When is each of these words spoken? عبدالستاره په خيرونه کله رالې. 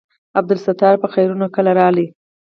عبدالستاره 0.39 1.01
په 1.03 1.07
خيرونه 1.13 1.47
کله 1.55 1.71
رالې. 1.79 2.07